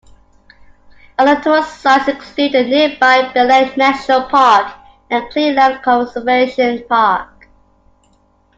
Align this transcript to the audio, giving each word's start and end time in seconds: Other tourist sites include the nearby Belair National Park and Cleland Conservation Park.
Other 1.19 1.39
tourist 1.43 1.79
sites 1.79 2.07
include 2.07 2.53
the 2.53 2.63
nearby 2.63 3.31
Belair 3.33 3.71
National 3.77 4.23
Park 4.23 4.73
and 5.11 5.29
Cleland 5.29 5.83
Conservation 5.83 6.83
Park. 6.89 7.47